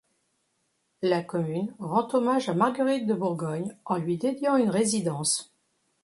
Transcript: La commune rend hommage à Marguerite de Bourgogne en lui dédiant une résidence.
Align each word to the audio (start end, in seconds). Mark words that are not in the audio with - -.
La 1.03 1.21
commune 1.21 1.75
rend 1.77 2.07
hommage 2.15 2.49
à 2.49 2.55
Marguerite 2.55 3.05
de 3.05 3.13
Bourgogne 3.13 3.77
en 3.85 3.97
lui 3.97 4.17
dédiant 4.17 4.55
une 4.57 4.71
résidence. 4.71 5.53